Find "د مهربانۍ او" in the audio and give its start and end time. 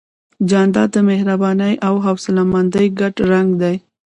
0.93-1.93